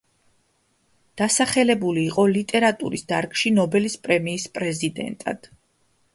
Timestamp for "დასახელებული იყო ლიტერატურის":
1.21-3.05